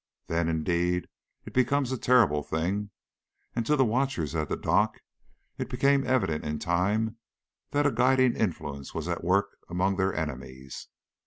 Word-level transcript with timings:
Then, 0.25 0.49
indeed, 0.49 1.05
it 1.45 1.53
becomes 1.53 1.91
a 1.91 1.95
terrible 1.99 2.41
thing, 2.41 2.89
and 3.55 3.67
to 3.67 3.75
the 3.75 3.85
watchers 3.85 4.33
at 4.33 4.49
the 4.49 4.57
dock 4.57 4.97
it 5.59 5.69
became 5.69 6.07
evident, 6.07 6.43
in 6.43 6.57
time, 6.57 7.17
that 7.69 7.85
a 7.85 7.91
guiding 7.91 8.35
influence 8.35 8.95
was 8.95 9.07
at 9.07 9.23
work 9.23 9.49
among 9.69 9.97
their 9.97 10.11
enemies. 10.11 10.87